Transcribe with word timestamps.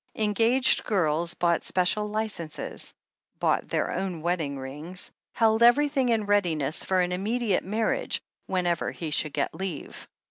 Engaged 0.15 0.83
girls 0.83 1.35
bought 1.35 1.61
special 1.61 2.07
licences, 2.07 2.95
bought 3.37 3.67
their 3.67 3.91
own 3.91 4.23
wedding 4.23 4.57
rings, 4.57 5.11
held 5.35 5.61
everything 5.61 6.09
in 6.09 6.25
readiness 6.25 6.83
for 6.83 7.01
an 7.01 7.11
immediate 7.11 7.63
marriage 7.63 8.19
"whenever 8.47 8.89
he 8.89 9.11
should 9.11 9.33
get 9.33 9.53
leave." 9.53 10.07